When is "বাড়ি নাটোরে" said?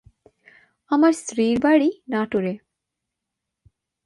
1.59-2.53